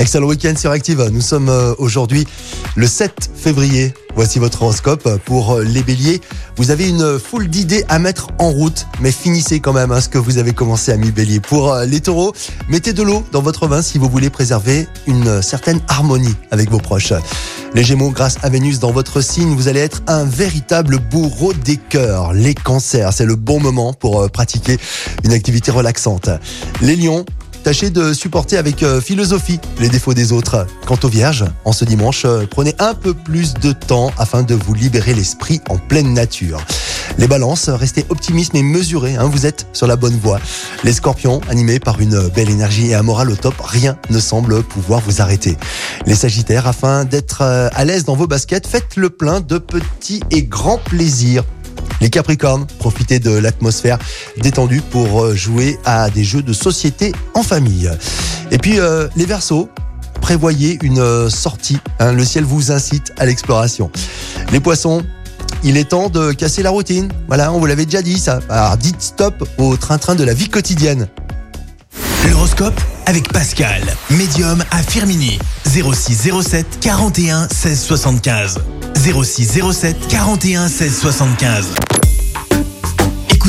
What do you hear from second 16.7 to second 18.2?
vos proches. Les gémeaux,